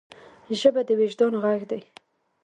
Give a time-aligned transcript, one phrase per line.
[0.59, 1.79] ژبه د وجدان ږغ ده.